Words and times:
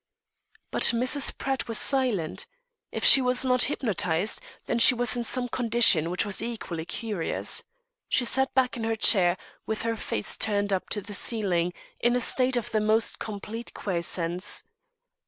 But 0.71 0.81
Mrs. 0.97 1.37
Pratt 1.37 1.67
was 1.67 1.77
silent. 1.77 2.47
If 2.91 3.03
she 3.05 3.21
was 3.21 3.45
not 3.45 3.65
"hypnotised," 3.65 4.41
then 4.65 4.79
she 4.79 4.95
was 4.95 5.15
in 5.15 5.23
some 5.23 5.47
condition 5.47 6.09
which 6.09 6.25
was 6.25 6.41
equally 6.41 6.85
curious. 6.85 7.63
She 8.09 8.25
sat 8.25 8.51
back 8.55 8.75
in 8.75 8.83
her 8.83 8.95
chair, 8.95 9.37
with 9.67 9.83
her 9.83 9.95
face 9.95 10.37
turned 10.37 10.73
up 10.73 10.89
to 10.89 11.01
the 11.01 11.13
ceiling, 11.13 11.71
in 11.99 12.15
a 12.15 12.19
state 12.19 12.57
of 12.57 12.71
the 12.71 12.81
most 12.81 13.19
complete 13.19 13.75
quiescence. 13.75 14.63